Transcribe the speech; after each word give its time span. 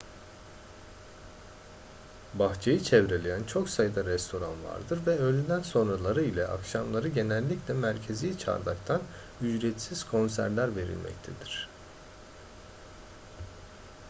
bahçeyi 2.33 2.83
çevreleyen 2.83 3.43
çok 3.43 3.69
sayıda 3.69 4.05
restoran 4.05 4.63
vardır 4.63 4.99
ve 5.07 5.17
öğleden 5.17 5.59
sonraları 5.61 6.21
ile 6.21 6.47
akşamları 6.47 7.07
genellikle 7.07 7.73
merkezi 7.73 8.37
çardaktan 8.39 9.01
ücretsiz 9.41 10.03
konserler 10.03 10.75
verilmektedir 10.75 11.69